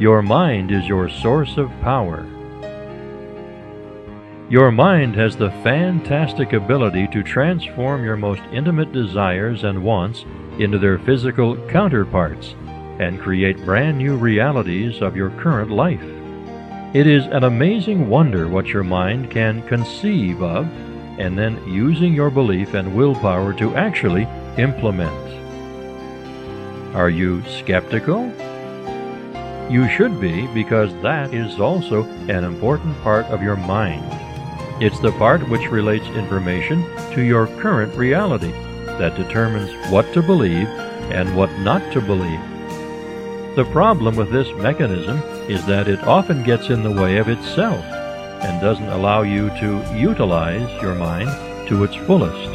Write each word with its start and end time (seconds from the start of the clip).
Your 0.00 0.22
mind 0.22 0.70
is 0.70 0.88
your 0.88 1.10
source 1.10 1.58
of 1.58 1.70
power. 1.82 2.26
Your 4.48 4.72
mind 4.72 5.14
has 5.16 5.36
the 5.36 5.50
fantastic 5.62 6.54
ability 6.54 7.06
to 7.08 7.22
transform 7.22 8.02
your 8.02 8.16
most 8.16 8.40
intimate 8.50 8.92
desires 8.92 9.64
and 9.64 9.84
wants 9.84 10.24
into 10.58 10.78
their 10.78 10.98
physical 11.00 11.54
counterparts 11.68 12.54
and 12.98 13.20
create 13.20 13.62
brand 13.66 13.98
new 13.98 14.16
realities 14.16 15.02
of 15.02 15.16
your 15.16 15.28
current 15.32 15.70
life. 15.70 16.02
It 16.94 17.06
is 17.06 17.26
an 17.26 17.44
amazing 17.44 18.08
wonder 18.08 18.48
what 18.48 18.68
your 18.68 18.84
mind 18.84 19.30
can 19.30 19.60
conceive 19.68 20.42
of 20.42 20.64
and 21.18 21.38
then 21.38 21.62
using 21.68 22.14
your 22.14 22.30
belief 22.30 22.72
and 22.72 22.96
willpower 22.96 23.52
to 23.52 23.76
actually 23.76 24.26
implement. 24.56 25.12
Are 26.96 27.10
you 27.10 27.44
skeptical? 27.44 28.32
You 29.70 29.88
should 29.88 30.20
be 30.20 30.48
because 30.48 30.92
that 31.00 31.32
is 31.32 31.60
also 31.60 32.02
an 32.28 32.42
important 32.42 33.00
part 33.04 33.26
of 33.26 33.40
your 33.40 33.54
mind. 33.54 34.04
It's 34.82 34.98
the 34.98 35.12
part 35.12 35.48
which 35.48 35.70
relates 35.70 36.06
information 36.06 36.84
to 37.12 37.22
your 37.22 37.46
current 37.46 37.94
reality 37.94 38.50
that 38.98 39.14
determines 39.14 39.70
what 39.92 40.12
to 40.12 40.22
believe 40.22 40.66
and 41.12 41.36
what 41.36 41.56
not 41.60 41.92
to 41.92 42.00
believe. 42.00 42.40
The 43.54 43.68
problem 43.70 44.16
with 44.16 44.32
this 44.32 44.52
mechanism 44.54 45.18
is 45.48 45.64
that 45.66 45.86
it 45.86 46.02
often 46.02 46.42
gets 46.42 46.68
in 46.68 46.82
the 46.82 46.90
way 46.90 47.18
of 47.18 47.28
itself 47.28 47.84
and 48.42 48.60
doesn't 48.60 48.88
allow 48.88 49.22
you 49.22 49.50
to 49.60 49.84
utilize 49.96 50.82
your 50.82 50.96
mind 50.96 51.30
to 51.68 51.84
its 51.84 51.94
fullest. 51.94 52.50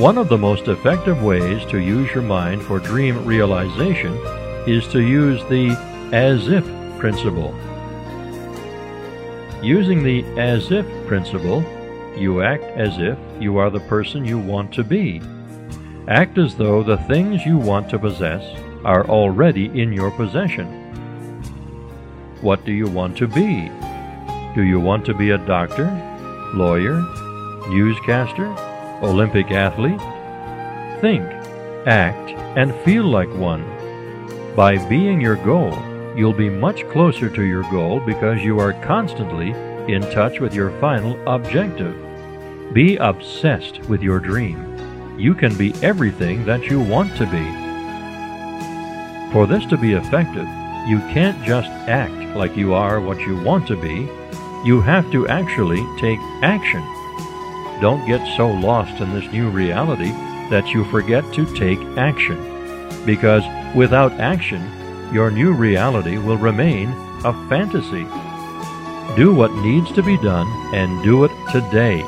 One 0.00 0.18
of 0.18 0.28
the 0.28 0.36
most 0.36 0.66
effective 0.66 1.22
ways 1.22 1.64
to 1.66 1.78
use 1.78 2.10
your 2.12 2.24
mind 2.24 2.60
for 2.60 2.80
dream 2.80 3.24
realization 3.24 4.18
is 4.66 4.86
to 4.88 5.00
use 5.00 5.40
the 5.50 5.70
as 6.12 6.48
if 6.48 6.64
principle. 6.98 7.54
Using 9.62 10.02
the 10.02 10.24
as 10.38 10.70
if 10.70 10.86
principle, 11.06 11.62
you 12.16 12.42
act 12.42 12.64
as 12.64 12.98
if 12.98 13.18
you 13.40 13.58
are 13.58 13.70
the 13.70 13.80
person 13.80 14.24
you 14.24 14.38
want 14.38 14.72
to 14.74 14.84
be. 14.84 15.20
Act 16.08 16.38
as 16.38 16.54
though 16.54 16.82
the 16.82 16.98
things 17.08 17.44
you 17.44 17.56
want 17.56 17.88
to 17.90 17.98
possess 17.98 18.44
are 18.84 19.06
already 19.06 19.66
in 19.80 19.92
your 19.92 20.10
possession. 20.10 20.66
What 22.40 22.64
do 22.64 22.72
you 22.72 22.86
want 22.86 23.16
to 23.18 23.26
be? 23.26 23.70
Do 24.54 24.62
you 24.62 24.78
want 24.78 25.04
to 25.06 25.14
be 25.14 25.30
a 25.30 25.38
doctor, 25.38 25.86
lawyer, 26.54 27.00
newscaster, 27.68 28.46
Olympic 29.02 29.50
athlete? 29.50 30.00
Think, 31.00 31.24
act, 31.86 32.30
and 32.56 32.74
feel 32.84 33.04
like 33.04 33.32
one. 33.34 33.64
By 34.54 34.76
being 34.88 35.20
your 35.20 35.34
goal, 35.34 35.76
you'll 36.16 36.32
be 36.32 36.48
much 36.48 36.88
closer 36.90 37.28
to 37.28 37.42
your 37.42 37.64
goal 37.72 37.98
because 37.98 38.40
you 38.40 38.60
are 38.60 38.72
constantly 38.84 39.50
in 39.92 40.00
touch 40.12 40.38
with 40.38 40.54
your 40.54 40.70
final 40.80 41.18
objective. 41.26 41.92
Be 42.72 42.94
obsessed 42.94 43.80
with 43.86 44.00
your 44.00 44.20
dream. 44.20 45.18
You 45.18 45.34
can 45.34 45.56
be 45.56 45.74
everything 45.82 46.44
that 46.44 46.66
you 46.66 46.80
want 46.80 47.16
to 47.16 47.26
be. 47.26 47.44
For 49.32 49.48
this 49.48 49.66
to 49.70 49.76
be 49.76 49.94
effective, 49.94 50.46
you 50.86 51.00
can't 51.12 51.44
just 51.44 51.68
act 51.88 52.36
like 52.36 52.56
you 52.56 52.74
are 52.74 53.00
what 53.00 53.18
you 53.22 53.36
want 53.42 53.66
to 53.66 53.76
be. 53.76 54.08
You 54.64 54.80
have 54.82 55.10
to 55.10 55.26
actually 55.26 55.84
take 56.00 56.20
action. 56.42 56.82
Don't 57.80 58.06
get 58.06 58.24
so 58.36 58.52
lost 58.52 59.00
in 59.00 59.12
this 59.14 59.32
new 59.32 59.50
reality 59.50 60.12
that 60.50 60.68
you 60.68 60.84
forget 60.84 61.24
to 61.34 61.44
take 61.56 61.80
action. 61.98 62.53
Because 63.04 63.44
without 63.74 64.12
action, 64.12 64.62
your 65.12 65.30
new 65.30 65.52
reality 65.52 66.18
will 66.18 66.38
remain 66.38 66.88
a 67.24 67.32
fantasy. 67.48 68.04
Do 69.16 69.34
what 69.34 69.52
needs 69.54 69.92
to 69.92 70.02
be 70.02 70.16
done 70.18 70.48
and 70.74 71.02
do 71.04 71.24
it 71.24 71.32
today. 71.52 72.02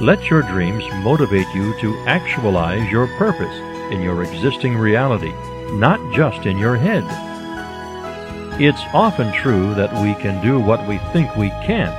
Let 0.00 0.30
your 0.30 0.42
dreams 0.42 0.84
motivate 1.02 1.48
you 1.54 1.78
to 1.80 1.96
actualize 2.06 2.90
your 2.90 3.06
purpose 3.18 3.56
in 3.92 4.02
your 4.02 4.22
existing 4.22 4.76
reality 4.76 5.32
not 5.72 6.00
just 6.12 6.46
in 6.46 6.58
your 6.58 6.76
head. 6.76 7.04
It's 8.60 8.82
often 8.92 9.32
true 9.32 9.74
that 9.74 9.92
we 10.02 10.14
can 10.20 10.42
do 10.42 10.58
what 10.58 10.86
we 10.88 10.98
think 11.12 11.36
we 11.36 11.50
can't 11.64 11.96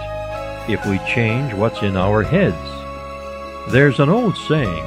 if 0.69 0.85
we 0.85 0.97
change 1.00 1.53
what's 1.53 1.81
in 1.81 1.96
our 1.96 2.24
heads. 2.24 2.58
There's 3.72 4.00
an 4.00 4.09
old 4.09 4.35
saying 4.35 4.85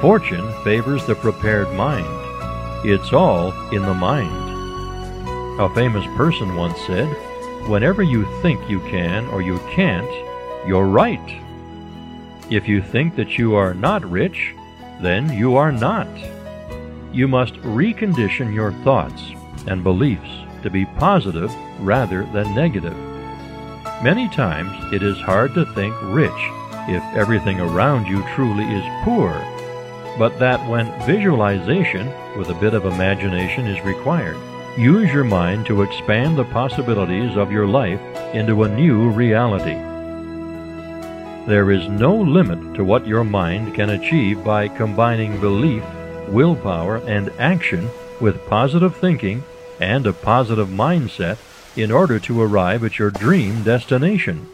Fortune 0.00 0.52
favors 0.62 1.06
the 1.06 1.14
prepared 1.14 1.72
mind. 1.74 2.21
It's 2.84 3.12
all 3.12 3.52
in 3.70 3.82
the 3.82 3.94
mind. 3.94 5.60
A 5.60 5.72
famous 5.74 6.06
person 6.16 6.56
once 6.56 6.78
said, 6.86 7.08
Whenever 7.68 8.02
you 8.02 8.24
think 8.42 8.68
you 8.68 8.80
can 8.80 9.26
or 9.28 9.42
you 9.42 9.58
can't, 9.70 10.10
you're 10.66 10.86
right. 10.86 11.42
If 12.50 12.66
you 12.66 12.82
think 12.82 13.16
that 13.16 13.38
you 13.38 13.54
are 13.54 13.74
not 13.74 14.04
rich, 14.04 14.54
then 15.00 15.32
you 15.32 15.56
are 15.56 15.72
not 15.72 16.08
you 17.12 17.28
must 17.28 17.54
recondition 17.56 18.54
your 18.54 18.72
thoughts 18.84 19.22
and 19.66 19.84
beliefs 19.84 20.30
to 20.62 20.70
be 20.70 20.86
positive 20.86 21.54
rather 21.80 22.24
than 22.32 22.54
negative. 22.54 22.96
Many 24.02 24.28
times 24.30 24.92
it 24.92 25.02
is 25.02 25.18
hard 25.18 25.54
to 25.54 25.66
think 25.74 25.94
rich 26.02 26.30
if 26.88 27.02
everything 27.14 27.60
around 27.60 28.06
you 28.06 28.24
truly 28.34 28.64
is 28.64 28.84
poor, 29.04 29.32
but 30.18 30.38
that 30.38 30.68
when 30.68 30.92
visualization 31.06 32.06
with 32.36 32.50
a 32.50 32.60
bit 32.60 32.74
of 32.74 32.84
imagination 32.84 33.66
is 33.66 33.84
required, 33.84 34.36
use 34.78 35.12
your 35.12 35.24
mind 35.24 35.66
to 35.66 35.82
expand 35.82 36.36
the 36.36 36.44
possibilities 36.44 37.36
of 37.36 37.52
your 37.52 37.66
life 37.66 38.00
into 38.34 38.62
a 38.62 38.68
new 38.68 39.10
reality. 39.10 39.78
There 41.46 41.70
is 41.70 41.88
no 41.88 42.14
limit 42.14 42.74
to 42.76 42.84
what 42.84 43.06
your 43.06 43.24
mind 43.24 43.74
can 43.74 43.90
achieve 43.90 44.44
by 44.44 44.68
combining 44.68 45.40
belief 45.40 45.82
willpower, 46.32 46.96
and 46.98 47.30
action 47.38 47.90
with 48.20 48.46
positive 48.46 48.96
thinking 48.96 49.44
and 49.80 50.06
a 50.06 50.12
positive 50.12 50.68
mindset 50.68 51.38
in 51.76 51.90
order 51.90 52.18
to 52.18 52.40
arrive 52.40 52.84
at 52.84 52.98
your 52.98 53.10
dream 53.10 53.62
destination. 53.62 54.48